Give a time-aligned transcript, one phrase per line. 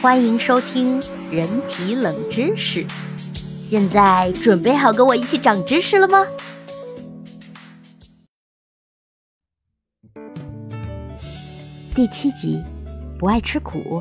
[0.00, 2.86] 欢迎收听人体冷知识。
[3.60, 6.24] 现在准备好跟我一起长知识了吗？
[11.96, 12.62] 第七集，
[13.18, 14.00] 不爱吃苦，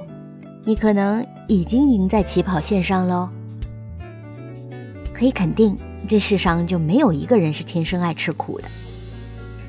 [0.66, 3.28] 你可能已经赢在起跑线上喽。
[5.12, 5.76] 可以肯定，
[6.08, 8.66] 这世上就没有一个人是天生爱吃苦的。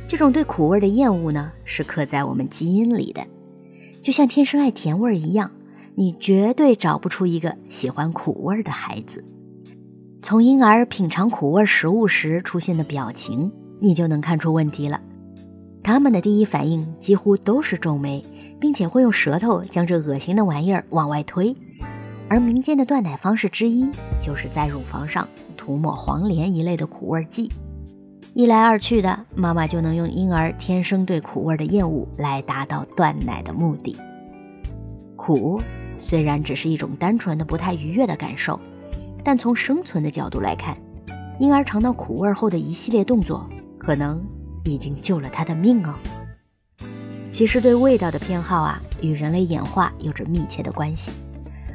[0.07, 3.27] 这种对苦味的厌恶呢，是刻在我们基因里的，
[4.03, 5.51] 就像天生爱甜味一样。
[5.99, 9.25] 你绝对找不出一个喜欢苦味的孩子。
[10.23, 15.01] 从婴儿品尝苦味食物时出现的表情，你就能看出问题了。
[15.83, 18.25] 他们的第一反应几乎都是皱眉，
[18.61, 21.53] 并且会用舌头将这恶心的玩意儿往外推。
[22.29, 23.91] 而民间的断奶方式之一，
[24.23, 27.51] 就是在乳房上涂抹黄连一类的苦味剂。
[28.35, 33.97] 一来二去的，妈妈就能用婴儿天生对苦味的厌恶来达到断奶的目的。
[35.17, 35.61] 苦。
[35.99, 38.59] 虽然只是一种单纯的不太愉悦的感受，
[39.25, 40.77] 但从生存的角度来看，
[41.41, 44.25] 婴儿尝到苦味后的一系列动作，可能
[44.65, 45.93] 已经救了他的命哦。
[47.31, 51.11] 其实对味道的偏好啊，与人类演化有着密切的关系，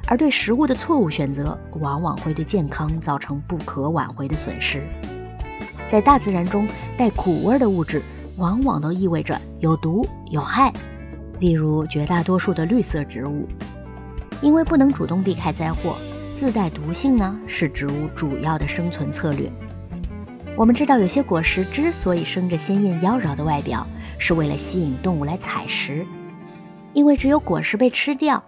[0.07, 4.81] 而对食物的错误选择，往往会对健康造成不可挽回的损失。
[5.87, 8.01] 在大自然中，带苦味的物质
[8.37, 10.73] 往往都意味着有毒有害，
[11.39, 13.47] 例如绝大多数的绿色植物。
[14.43, 15.95] 因为不能主动避开灾祸，
[16.35, 19.49] 自带毒性呢是植物主要的生存策略。
[20.57, 23.87] 我们知道，有些果实之所以生着鲜艳妖娆的外表，
[24.19, 26.05] 是为了吸引动物来采食。
[26.91, 28.43] 因为只有果实被吃掉，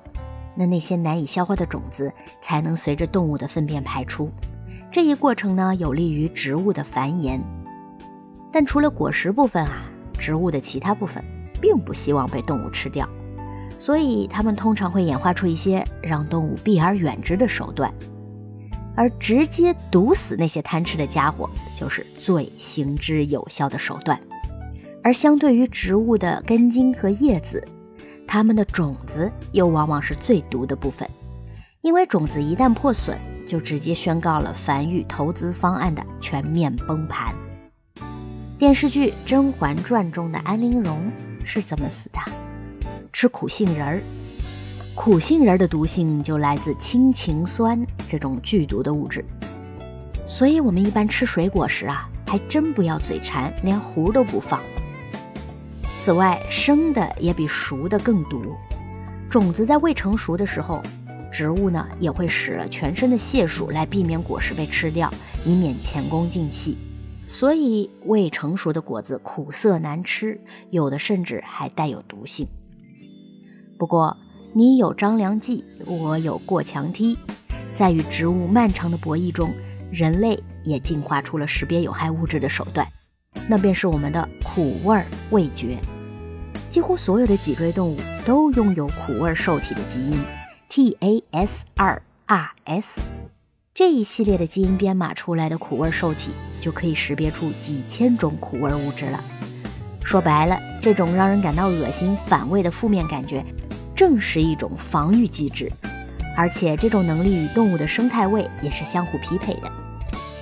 [0.53, 4.29] 那那些难以消化的种子才能随着动物的粪便排出。
[4.91, 7.39] 这一过程呢，有利于植物的繁衍。
[8.51, 9.85] 但除了果实部分啊，
[10.19, 11.23] 植物的其他部分
[11.61, 13.07] 并不希望被动物吃掉。
[13.77, 17.93] 所以，他们通常会演化出一些让动物避而远之的手段，
[18.95, 24.19] 而直接毒死那些贪吃的家伙就是最行之有效的手段。
[25.03, 27.63] 而相对于植物的根茎和叶子，
[28.25, 31.07] 它们的种子又往往是最毒的部分，
[31.81, 33.15] 因为种子一旦破损，
[33.47, 37.35] 就直接宣告了繁育投资方案的全面崩盘。
[38.57, 41.11] 电视剧《甄嬛传》中的安陵容
[41.43, 42.19] 是怎么死的？
[43.15, 44.01] 吃苦杏仁儿，
[44.93, 49.23] 苦杏仁儿的毒性就来自氢氰酸这种剧毒的物质，
[50.27, 54.59] 所以我们一般吃水果时啊，还真不要嘴馋，连核都不放。
[55.97, 58.53] 此外，生的也比熟的更毒。
[59.29, 60.81] 种子在未成熟的时候，
[61.31, 65.09] 植物呢也会使全身的解数来避免果实被吃掉，
[65.45, 66.77] 以免前功尽弃。
[67.29, 70.37] 所以，未成熟的果子苦涩难吃，
[70.69, 72.45] 有的甚至还带有毒性。
[73.85, 74.17] 不过，
[74.51, 77.15] 你有张良计，我有过墙梯，
[77.75, 79.53] 在与植物漫长的博弈中，
[79.91, 82.87] 人类也进化出了识别有害物质的手段，
[83.47, 85.77] 那便是我们的苦味味觉。
[86.71, 90.17] 几乎所有的脊椎动物都拥有苦味受体的基因
[90.71, 92.97] TAS2RS，
[93.71, 99.23] 这一系列的基因编码出来的苦味受体就可以识别出几千种苦味物质了。
[100.03, 103.45] 说白了，这种让人感到恶心、反胃的负面感觉。
[103.95, 105.71] 正是一种防御机制，
[106.35, 109.71] 而且这种能力与动物的生态位也是相互匹配的。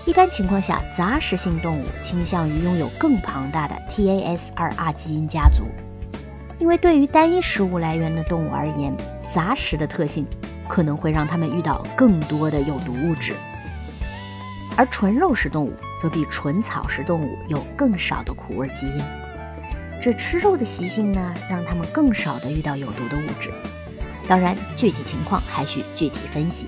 [0.06, 5.64] 一般情况下，杂食性动物倾向于拥有更庞大的 TAS2R 基因家族，
[6.59, 8.94] 因为对于单一食物来源的动物而言，
[9.30, 10.25] 杂食的特性
[10.68, 13.34] 可能会让它们遇到更多的有毒物质，
[14.75, 19.02] 而纯肉食动物则比纯草食动物有更少的苦味基因。
[20.03, 23.50] 这吃肉的习性呢，让他们更少的遇到有毒的物质。
[24.28, 26.68] 当然，具体情况还需具体分析。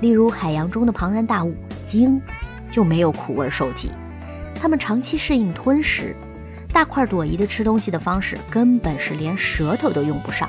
[0.00, 1.54] 例如，海洋中的庞然大物
[1.84, 2.20] 鲸
[2.72, 3.92] 就没有苦味受体，
[4.56, 6.16] 它们长期适应吞食，
[6.72, 10.48] 大快朵颐的吃东西的方式根本是连舌头都用不上。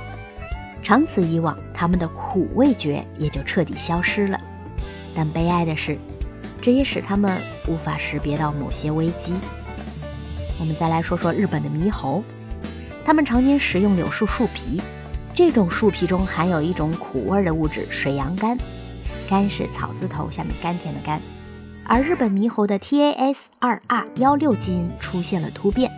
[0.81, 4.41] 长此以往，它们的苦味觉也就彻底消失了。
[5.15, 5.95] 但悲哀的是，
[6.59, 7.37] 这也使它们
[7.67, 9.35] 无法识别到某些危机。
[10.59, 12.23] 我们再来说说日本的猕猴，
[13.05, 14.81] 它们常年食用柳树树皮，
[15.33, 18.57] 这种树皮中含有一种苦味的物质水杨苷，
[19.27, 21.19] 苷是草字头下面甘甜的甘，
[21.83, 25.91] 而日本猕猴的 TAS2R 幺六基因出现了突变，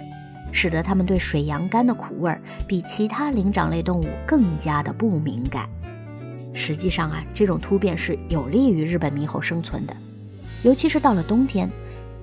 [0.52, 2.36] 使得它们对水杨苷的苦味
[2.68, 5.70] 比其他灵长类动物更加的不敏感。
[6.54, 9.96] 实际上啊，这种突变是有利于日本猕猴生存的，
[10.64, 11.70] 尤其是到了冬天，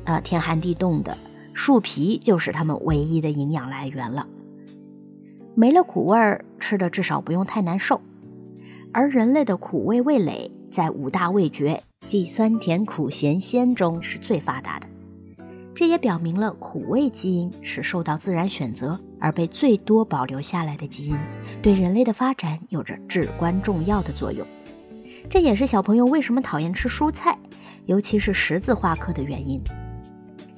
[0.05, 1.17] 呃，天寒地冻的。
[1.55, 4.27] 树皮就是它们唯一的营养来源了，
[5.55, 8.01] 没了苦味儿，吃的至少不用太难受。
[8.93, 14.87] 而人类的苦味味蕾在五大味觉，即酸甜苦咸鲜中是最发达的。
[15.75, 21.17] 这也表明了苦味基因是受到自然选择而被最多保留下来的基因，
[21.62, 24.47] 对人类的发展有着至关重要的作用。
[25.31, 27.39] 这也是小朋友为什么讨厌吃蔬菜，
[27.87, 29.61] 尤其是十字花科的原因。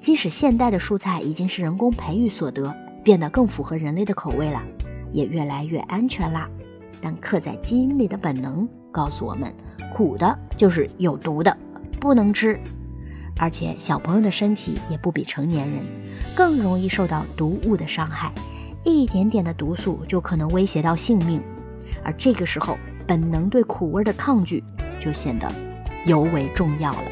[0.07, 2.73] 即使现代的蔬菜已经是人工培育所得，
[3.03, 4.63] 变得更符合人类的口味了，
[5.11, 6.49] 也越来越安全啦，
[7.03, 9.53] 但刻在基因里的本能告诉我们，
[9.93, 11.57] 苦的就是有毒的，
[11.99, 12.57] 不能吃。
[13.37, 15.81] 而且小朋友的身体也不比成年人，
[16.37, 18.31] 更容易受到毒物的伤害，
[18.85, 21.43] 一点点的毒素就可能威胁到性命。
[22.05, 24.63] 而这个时候，本能对苦味的抗拒
[25.01, 25.53] 就显得
[26.05, 27.03] 尤为重要了。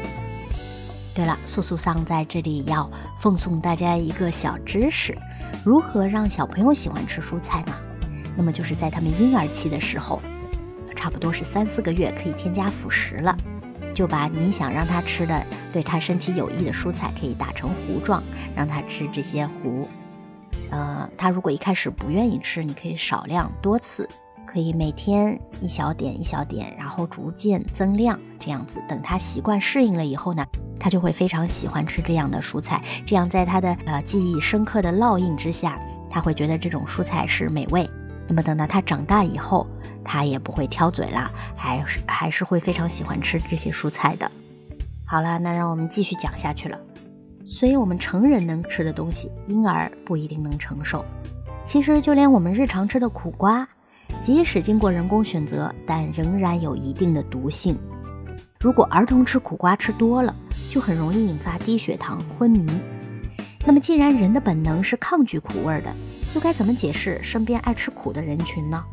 [1.15, 5.17] 对了，素素桑在这里要奉送大家一个小知识：
[5.63, 7.73] 如何让小朋友喜欢吃蔬菜呢？
[8.35, 10.21] 那么就是在他们婴儿期的时候，
[10.93, 13.33] 差不多是三四个月，可以添加辅食了。
[13.93, 15.41] 就把你想让他吃的、
[15.71, 18.21] 对他身体有益的蔬菜，可以打成糊状，
[18.53, 19.87] 让他吃这些糊。
[20.69, 24.05] 呃，他如果一开始不愿意吃，你可以少量多次，
[24.55, 30.47] 可以每天一小点一小点，然后逐渐增量，这样子，等他习惯适应了以后呢，
[30.79, 32.81] 他就会非常喜欢吃这样的蔬菜。
[33.05, 35.77] 这样在他的呃记忆深刻的烙印之下，
[36.09, 37.85] 他会觉得这种蔬菜是美味。
[38.29, 39.67] 那么等到他长大以后，
[40.05, 44.31] 他也不会挑嘴了，还是还是会非常喜欢吃这些蔬菜的。
[45.05, 46.79] 好了，那让我们继续讲下去了。
[47.45, 51.03] 所以，我们成人能吃的东西，婴儿不一定能承受。
[51.65, 53.67] 其实，就连我们日常吃的苦瓜，
[54.21, 57.77] 即使经过人工选择，但仍然有一定的毒性。
[58.59, 60.33] 如果儿童吃苦瓜吃多了，
[60.69, 62.65] 就很容易引发低血糖、昏迷。
[63.65, 65.93] 那么，既然人的本能是抗拒苦味的，
[66.33, 68.83] 又该怎么解释身边爱吃苦的人群呢？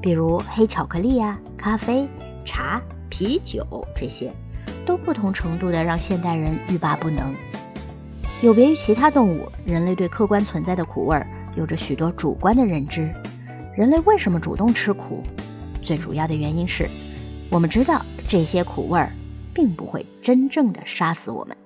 [0.00, 2.08] 比如黑巧克力呀、咖啡、
[2.44, 3.64] 茶、啤酒
[3.96, 4.32] 这些，
[4.84, 7.32] 都不同程度的让现代人欲罢不能。
[8.42, 11.24] 有别于其他动物，人类对客观存在的苦味儿
[11.54, 13.14] 有着许多主观的认知。
[13.74, 15.22] 人类为什么主动吃苦？
[15.82, 16.86] 最主要的原因是，
[17.50, 19.10] 我们知道这些苦味儿
[19.54, 21.56] 并不会真正的杀死我们。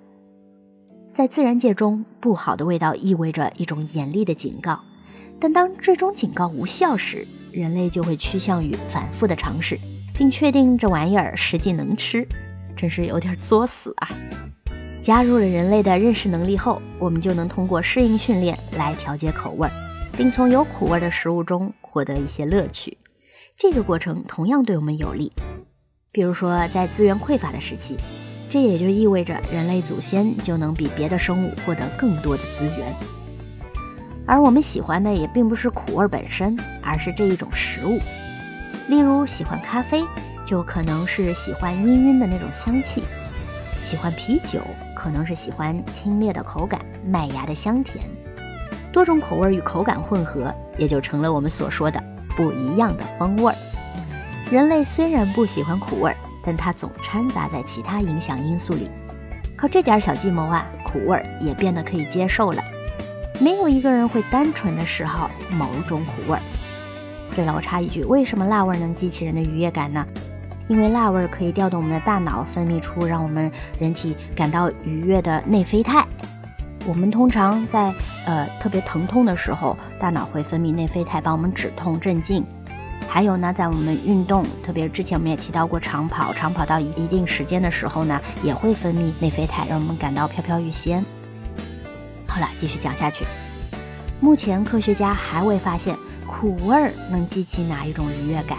[1.12, 4.79] 在自然界中，不好的味道意味着一种严厉的警告。
[5.41, 9.76] 但当这种警告无效时，人类就会趋向于反复的尝试，
[10.14, 12.26] 并确定这玩意儿实际能吃，
[12.76, 14.08] 真是有点作死啊！
[15.03, 19.69] 加入了人类的认识能力后，我们就能通过适应训练来调节口味，
[20.17, 22.98] 并从有苦味的食物中获得一些乐趣。
[23.56, 25.32] 这个过程同样对我们有利。
[26.12, 27.96] 比如说，在资源匮乏的时期，
[28.50, 32.94] 这也就意味着人类祖先就能比别的生物获得更多的资源。
[34.26, 37.98] 而我们喜欢的也并不是苦味本身，而是这一种食物。
[38.88, 40.04] 例如，喜欢咖啡，
[40.46, 43.00] 就可能是喜欢氤氲的那种香气；
[43.82, 44.60] 喜欢啤酒，
[44.94, 48.04] 可能是喜欢清冽的口感、麦芽的香甜。
[48.96, 52.02] 多种口味与口感混合，也就成了我们所说的
[52.34, 53.54] 不一样的风味儿。
[54.50, 58.88] 人类虽然不喜欢苦味儿，但它总掺杂在其他影响因素里。
[59.54, 62.64] 靠这点小计谋啊，苦味儿也变得可以接受了。
[63.38, 66.40] 没有一个人会单纯的嗜好某种苦味儿。
[67.34, 70.02] 对了，我插一句，为什么辣味能激起人的愉悦感呢？
[70.69, 76.03] 因为辣味儿可以调动我们的大脑分泌出让我们人体感到愉悦的内啡肽。
[76.86, 77.93] 我们通常在
[78.26, 82.44] 呃特别疼痛的时候，大脑会分泌内啡肽帮我们止痛镇静。
[83.08, 91.05] 还有呢，在我们运动，特别之前我们也提到过长跑，长跑到一定时间的时候呢，也会分泌内啡肽，让我们感到飘飘欲仙。
[92.26, 93.24] 好了，继续讲下去。
[94.20, 98.58] 目前科学家还未发现苦味儿能激起哪一种愉悦感，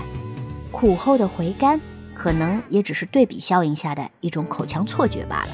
[0.71, 1.79] 苦后的回甘
[2.13, 5.49] 可能也只是对比效应下的一种口腔错觉罢了。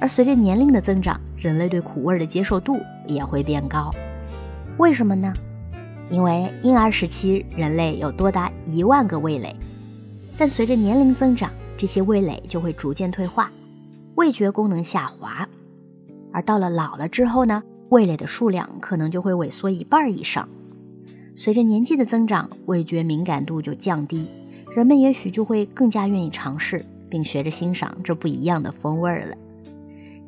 [0.00, 3.90] 而随着年龄的增长，人类对苦味的接受度也会变高。
[4.78, 5.32] 为什么呢？
[6.10, 9.56] 因为婴儿时期人类有多达一万个味蕾，
[10.38, 13.50] 但随着年龄增长，这些味蕾就会逐渐退化，
[14.14, 15.48] 味觉功能下滑。
[16.32, 20.48] 而到了老了之后呢，味蕾的数量可能就会萎缩一半以上。
[21.34, 24.26] 随着年纪的增长，味觉敏感度就降低，
[24.74, 29.36] 人们也许就会更加愿意尝试，并学着欣赏这不一样的风味了。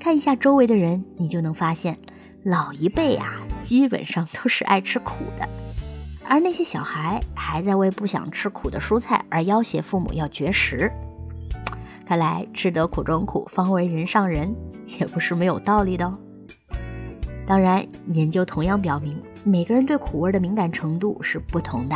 [0.08, 1.98] 看一下周围的人，你就能发现，
[2.42, 5.46] 老一辈啊，基本上都是爱吃苦的，
[6.26, 10.90] 而那些小孩还在为不想吃苦的蔬菜而要挟父母要绝食。
[12.06, 14.56] 看来吃得苦中苦，方为人上人。
[14.98, 16.16] 也不是没有道理的哦。
[17.46, 21.94] 当然，研究同样表明，每个人对苦味的敏感程度是不同的。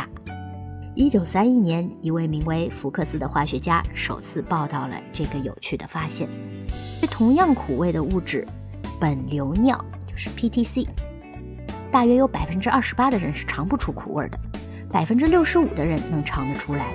[0.93, 6.29] 一九三一年，一位名为福克斯的化学家首次报道了这个有趣的发现：
[7.03, 8.47] 对同样苦味的物质，
[9.01, 9.77] 苯硫尿
[10.09, 10.87] 就是 PTC，
[11.91, 14.39] 大约有百分之二十八的人是尝不出苦味的，
[14.89, 16.93] 百分之六十五的人能尝得出来。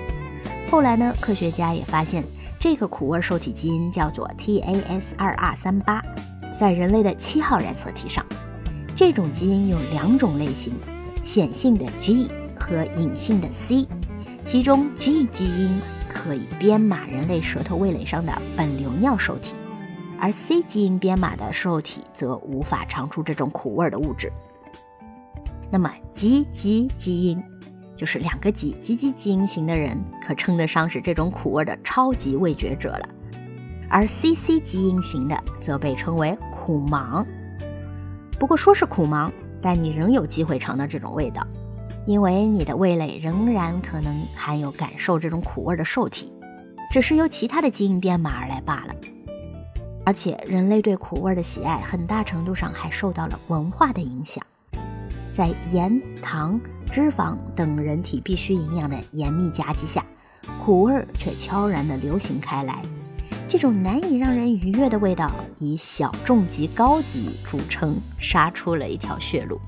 [0.70, 2.24] 后来呢，科学家也发现，
[2.58, 6.02] 这个苦味受体基因叫做 TAS2R38，
[6.58, 8.24] 在人类的七号染色体上。
[8.96, 10.72] 这种基因有两种类型，
[11.22, 13.86] 显性的 G 和隐性的 C，
[14.42, 19.54] 其中 G 基因可以编码人类舌头味蕾上的苯硫尿受体，
[20.20, 24.32] 而 C 基因编码的受体则无法尝出这种苦味的物质。
[25.70, 27.42] 那么 G G 基因
[27.96, 29.96] 就是两个 G G G 基因型的人，
[30.26, 33.08] 可称得上是这种苦味的超级味觉者了，
[33.88, 37.24] 而 C C 基因型的则被称为苦盲。
[38.38, 41.46] 不过说是苦盲，但你仍有机会尝到这种味道，
[42.06, 46.32] 因为你的味蕾仍然可能含有感受这种苦味的受体，
[46.90, 48.94] 只是由其他的基因编码而来罢了。
[50.08, 54.42] 而且，人类对苦味的喜爱很大程度上还受到了文化的影响，
[55.30, 56.58] 在盐、糖、
[56.90, 60.02] 脂肪等人体必需营养的严密夹击下，
[60.64, 62.80] 苦味却悄然地流行开来。
[63.46, 69.60] 这种难以让人愉悦的味道，以小众及高级著称，杀出了一条血路。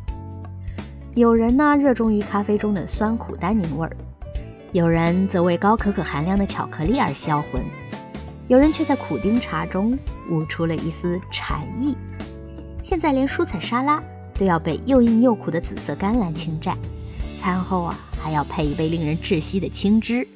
[1.14, 3.94] 有人呢热衷于咖啡中的酸苦单宁味儿，
[4.72, 7.62] 有人则为高可可含量的巧克力而销魂，
[8.48, 9.98] 有人却在苦丁茶中
[10.30, 11.96] 悟出了一丝禅意。
[12.82, 14.02] 现在连蔬菜沙拉
[14.34, 16.76] 都要被又硬又苦的紫色甘蓝侵占，
[17.36, 20.26] 餐后啊还要配一杯令人窒息的青汁。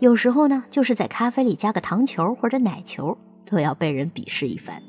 [0.00, 3.16] 有时候呢，就是在咖啡里加个糖球或者奶球，
[3.46, 4.82] 都要被人鄙视一番。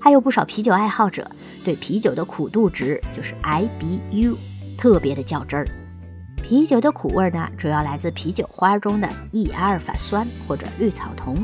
[0.00, 1.30] 还有不少啤酒爱好者
[1.64, 4.36] 对啤酒的苦度值，就是 IBU，
[4.76, 5.66] 特别的较真儿。
[6.42, 11.34] 啤酒的苦味呢，主要来自啤酒花中的 E 阿尔法酸或者绿草酮，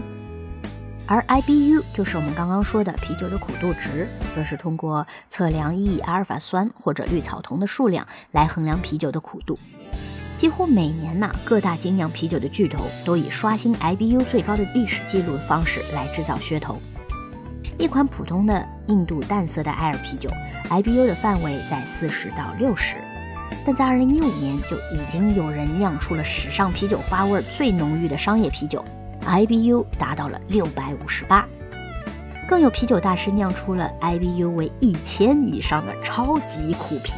[1.10, 9.58] 而 IBU 就是我们刚刚说的啤酒的苦度值，则是通过测量 E 阿尔法酸或者绿草酮的数量来衡量啤酒的苦度。
[10.36, 16.80] 几乎每年呢，各大精酿啤酒的巨头都以刷新 IBU 最高的历史记录的方式来制造噱头。
[17.76, 20.30] 一款普通的印度淡色的艾尔啤酒
[20.68, 22.94] ，IBU 的范围在四十到六十，
[23.66, 28.84] 但在二零一五年就已经有人酿出了史上啤酒花味最浓郁的商业啤酒
[29.26, 31.46] ，IBU 达到了六百五十八。
[32.48, 37.12] 更有啤酒大师酿出了 IBU 为一千以上的超级苦啤。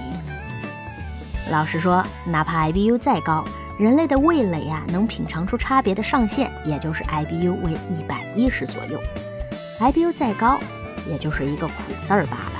[1.51, 3.43] 老实说，哪怕 IBU 再高，
[3.79, 9.01] 人类的味蕾啊能品尝出差别的上限，也就是 IBU 为一百一十左右。
[9.81, 10.59] IBU 再高，
[11.11, 12.53] 也就是一个苦字儿罢了。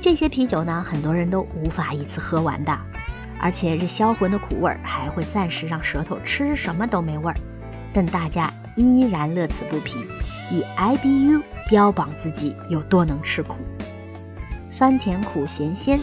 [0.00, 2.76] 这些啤酒呢，很多人都无法一次喝完的，
[3.38, 7.36] 而且这销魂的苦味儿还会暂时让舌头吃什么都没味儿。
[7.96, 9.96] 但大家依然乐此不疲，
[10.52, 13.54] 以 IBU 标榜自己有多能吃苦，
[14.70, 15.98] 酸甜苦咸鲜。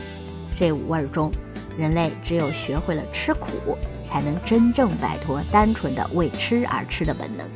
[0.57, 1.31] 这五味中，
[1.77, 7.47] 人类只有学会了吃苦，才能真正摆脱单纯的为吃而吃的本能。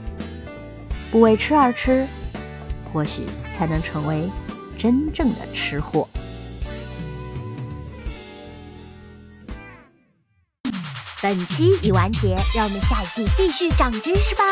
[1.10, 2.06] 不为吃而吃，
[2.94, 4.30] 或许才能成为
[4.78, 6.08] 真正的吃货。
[11.22, 14.44] 本期已完结，让我们下一期继续长知识吧。